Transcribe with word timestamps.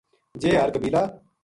جے 0.41 0.49
ہر 0.61 0.69
قبیلہ 0.75 1.01